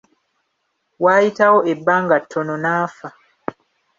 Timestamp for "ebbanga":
1.71-2.15